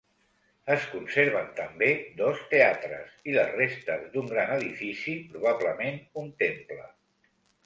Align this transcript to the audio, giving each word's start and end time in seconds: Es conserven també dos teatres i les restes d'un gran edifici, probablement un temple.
Es 0.75 0.85
conserven 0.93 1.51
també 1.59 1.89
dos 2.21 2.41
teatres 2.53 3.11
i 3.27 3.35
les 3.37 3.53
restes 3.59 4.09
d'un 4.17 4.33
gran 4.33 4.55
edifici, 4.57 5.15
probablement 5.37 6.01
un 6.25 6.35
temple. 6.43 6.91